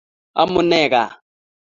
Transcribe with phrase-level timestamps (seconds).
[0.41, 1.11] amunee gaa